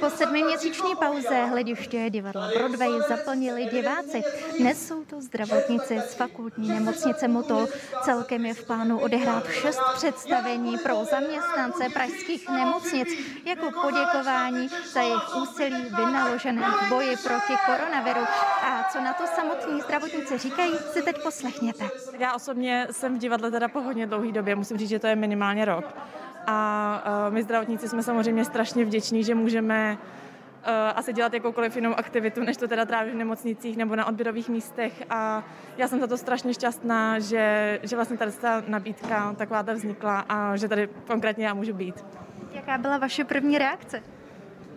Po 0.00 0.10
sedmiměsíční 0.10 0.96
pauze 0.96 1.44
hlediště 1.44 2.10
divadla 2.10 2.48
Broadway 2.56 3.00
zaplnili 3.08 3.64
diváci. 3.64 4.22
Dnes 4.58 4.88
jsou 4.88 5.04
to 5.04 5.20
zdravotníci 5.20 6.00
z 6.00 6.14
fakultní 6.14 6.68
nemocnice 6.68 7.28
Motol. 7.28 7.68
Celkem 8.02 8.46
je 8.46 8.54
v 8.54 8.66
plánu 8.66 9.00
odehrát 9.00 9.48
šest 9.50 9.80
představení 9.94 10.78
pro 10.78 11.04
zaměstnance 11.04 11.88
pražských 11.92 12.48
nemocnic 12.48 13.08
jako 13.44 13.70
poděkování 13.82 14.68
za 14.92 15.00
jejich 15.00 15.36
úsilí 15.42 15.82
vynaložené 15.96 16.62
v 16.62 16.88
boji 16.88 17.16
proti 17.16 17.52
koronaviru. 17.66 18.26
A 18.62 18.88
co 18.92 19.00
na 19.00 19.12
to 19.12 19.24
samotní 19.26 19.80
zdravotníci 19.80 20.38
říkají, 20.38 20.72
si 20.92 21.02
teď 21.02 21.22
poslechněte. 21.22 21.88
Já 22.18 22.34
osobně 22.34 22.88
jsem 22.90 23.14
v 23.16 23.18
divadle 23.18 23.50
teda 23.50 23.68
po 23.68 23.80
hodně 23.80 24.06
dlouhé 24.06 24.32
době, 24.32 24.56
musím 24.56 24.78
říct, 24.78 24.88
že 24.88 24.98
to 24.98 25.06
je 25.06 25.16
minimálně 25.16 25.64
rok. 25.64 25.84
A 26.46 27.26
my 27.30 27.42
zdravotníci 27.42 27.88
jsme 27.88 28.02
samozřejmě 28.02 28.44
strašně 28.44 28.84
vděční, 28.84 29.24
že 29.24 29.34
můžeme 29.34 29.98
asi 30.94 31.12
dělat 31.12 31.34
jakoukoliv 31.34 31.76
jinou 31.76 31.94
aktivitu, 31.94 32.42
než 32.44 32.56
to 32.56 32.68
teda 32.68 32.84
trávit 32.84 33.14
v 33.14 33.16
nemocnicích 33.16 33.76
nebo 33.76 33.96
na 33.96 34.06
odběrových 34.06 34.48
místech 34.48 35.02
a 35.10 35.44
já 35.76 35.88
jsem 35.88 36.00
za 36.00 36.06
to 36.06 36.16
strašně 36.16 36.54
šťastná, 36.54 37.18
že, 37.18 37.78
že 37.82 37.96
vlastně 37.96 38.16
tady 38.16 38.32
ta 38.32 38.62
nabídka 38.66 39.34
taková 39.38 39.62
ta 39.62 39.72
vznikla 39.72 40.24
a 40.28 40.56
že 40.56 40.68
tady 40.68 40.88
konkrétně 41.06 41.46
já 41.46 41.54
můžu 41.54 41.72
být. 41.72 42.04
Jaká 42.52 42.78
byla 42.78 42.98
vaše 42.98 43.24
první 43.24 43.58
reakce? 43.58 44.02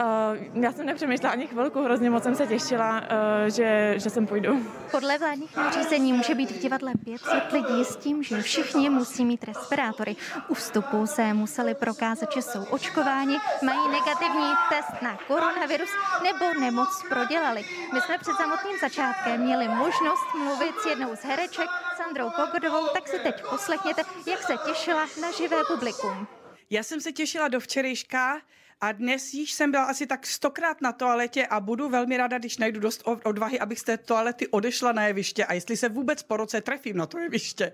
Uh, 0.00 0.62
já 0.62 0.72
jsem 0.72 0.86
nepřemýšlela 0.86 1.32
ani 1.32 1.46
chvilku, 1.46 1.82
hrozně 1.82 2.10
moc 2.10 2.22
jsem 2.22 2.34
se 2.34 2.46
těšila, 2.46 3.00
uh, 3.00 3.06
že, 3.46 3.94
že 3.96 4.10
sem 4.10 4.26
půjdu. 4.26 4.66
Podle 4.90 5.18
vládních 5.18 5.56
nařízení 5.56 6.12
může 6.12 6.34
být 6.34 6.50
v 6.50 6.58
divadle 6.58 6.92
500 7.04 7.52
lidí 7.52 7.84
s 7.84 7.96
tím, 7.96 8.22
že 8.22 8.42
všichni 8.42 8.90
musí 8.90 9.24
mít 9.24 9.44
respirátory. 9.44 10.16
U 10.48 10.54
vstupu 10.54 11.06
se 11.06 11.34
museli 11.34 11.74
prokázat, 11.74 12.32
že 12.34 12.42
jsou 12.42 12.64
očkováni, 12.64 13.36
mají 13.62 13.88
negativní 13.88 14.52
test 14.68 15.02
na 15.02 15.18
koronavirus 15.26 15.90
nebo 16.22 16.60
nemoc 16.60 17.04
prodělali. 17.08 17.64
My 17.94 18.00
jsme 18.00 18.18
před 18.18 18.34
samotným 18.36 18.78
začátkem 18.80 19.40
měli 19.40 19.68
možnost 19.68 20.34
mluvit 20.44 20.74
s 20.82 20.86
jednou 20.86 21.16
z 21.16 21.24
hereček, 21.24 21.68
Sandrou 21.96 22.30
Pogodovou, 22.36 22.86
tak 22.94 23.08
si 23.08 23.18
teď 23.18 23.42
poslechněte, 23.50 24.02
jak 24.26 24.42
se 24.42 24.56
těšila 24.66 25.06
na 25.20 25.30
živé 25.30 25.56
publikum. 25.68 26.26
Já 26.70 26.82
jsem 26.82 27.00
se 27.00 27.12
těšila 27.12 27.48
do 27.48 27.60
včerejška, 27.60 28.40
a 28.80 28.92
dnes 28.92 29.34
již 29.34 29.52
jsem 29.52 29.70
byla 29.70 29.84
asi 29.84 30.06
tak 30.06 30.26
stokrát 30.26 30.80
na 30.80 30.92
toaletě 30.92 31.46
a 31.46 31.60
budu 31.60 31.88
velmi 31.88 32.16
ráda, 32.16 32.38
když 32.38 32.58
najdu 32.58 32.80
dost 32.80 33.02
odvahy, 33.24 33.60
abych 33.60 33.78
z 33.78 33.82
té 33.82 33.96
toalety 33.96 34.48
odešla 34.48 34.92
na 34.92 35.06
jeviště 35.06 35.44
a 35.44 35.52
jestli 35.52 35.76
se 35.76 35.88
vůbec 35.88 36.22
po 36.22 36.36
roce 36.36 36.60
trefím 36.60 36.96
na 36.96 37.06
to 37.06 37.18
jeviště. 37.18 37.72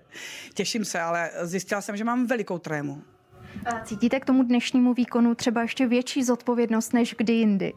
Těším 0.53 0.85
se, 0.85 1.01
ale 1.01 1.31
zjistila 1.41 1.81
jsem, 1.81 1.97
že 1.97 2.03
mám 2.03 2.25
velikou 2.25 2.57
trému. 2.57 3.03
A 3.65 3.79
cítíte 3.79 4.19
k 4.19 4.25
tomu 4.25 4.43
dnešnímu 4.43 4.93
výkonu 4.93 5.35
třeba 5.35 5.61
ještě 5.61 5.87
větší 5.87 6.23
zodpovědnost 6.23 6.93
než 6.93 7.15
kdy 7.17 7.33
jindy? 7.33 7.73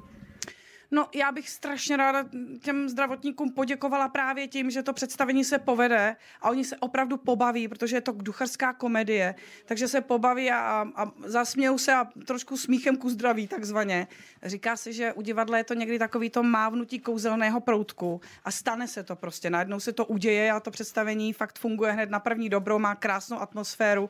No, 0.91 1.09
já 1.15 1.33
bych 1.33 1.51
strašně 1.51 1.97
ráda 1.97 2.25
těm 2.63 2.89
zdravotníkům 2.89 3.53
poděkovala 3.53 4.09
právě 4.09 4.49
tím, 4.49 4.71
že 4.71 4.83
to 4.83 4.93
představení 4.93 5.45
se 5.45 5.59
povede 5.59 6.17
a 6.41 6.51
oni 6.51 6.65
se 6.65 6.77
opravdu 6.77 7.17
pobaví, 7.17 7.69
protože 7.69 7.97
je 7.97 8.01
to 8.01 8.13
ducharská 8.13 8.73
komedie, 8.73 9.35
takže 9.67 9.89
se 9.89 10.01
pobaví 10.01 10.51
a, 10.51 10.87
a 10.97 11.13
zasmějou 11.25 11.79
se 11.79 11.95
a 11.95 12.05
trošku 12.27 12.57
smíchem 12.57 12.97
ku 12.97 13.11
zdraví 13.11 13.47
takzvaně. 13.47 14.07
Říká 14.43 14.77
se, 14.77 14.93
že 14.93 15.13
u 15.13 15.23
divadla 15.23 15.59
je 15.59 15.65
to 15.65 15.75
někdy 15.75 15.99
takový 15.99 16.31
to 16.31 16.43
mávnutí 16.43 16.99
kouzelného 16.99 17.61
proutku 17.61 18.21
a 18.45 18.51
stane 18.51 18.89
se 18.89 19.03
to 19.03 19.17
prostě. 19.17 19.51
Najednou 19.51 19.81
se 19.81 19.93
to 19.93 20.05
uděje 20.07 20.53
a 20.53 20.61
to 20.61 20.71
představení 20.71 21.33
fakt 21.33 21.59
funguje 21.59 21.93
hned 21.93 22.11
na 22.11 22.21
první 22.21 22.49
dobrou, 22.49 22.79
má 22.79 22.95
krásnou 22.95 23.41
atmosféru 23.41 24.09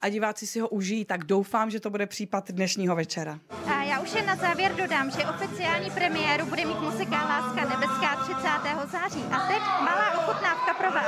a 0.00 0.08
diváci 0.08 0.46
si 0.46 0.60
ho 0.60 0.68
užijí, 0.68 1.04
tak 1.04 1.24
doufám, 1.24 1.70
že 1.70 1.80
to 1.80 1.90
bude 1.90 2.06
případ 2.06 2.50
dnešního 2.50 2.96
večera. 2.96 3.38
A 3.66 3.82
já 3.82 4.00
už 4.00 4.14
jen 4.14 4.26
na 4.26 4.36
závěr 4.36 4.74
dodám, 4.74 5.10
že 5.10 5.26
oficiální 5.26 5.90
premiéru 6.16 6.46
bude 6.46 6.64
mít 6.64 6.80
muzika 6.80 7.16
Láska 7.16 7.68
nebeská 7.68 8.16
30. 8.16 8.48
září. 8.92 9.24
A 9.32 9.38
teď 9.48 9.62
malá 9.80 10.18
ochutnávka 10.18 10.74
pro 10.74 10.90
vás. 10.90 11.06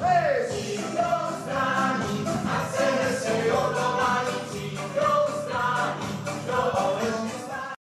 Hey! 0.00 0.34